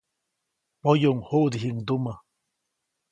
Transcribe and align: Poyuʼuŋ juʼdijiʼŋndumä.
Poyuʼuŋ 0.81 1.17
juʼdijiʼŋndumä. 1.29 2.13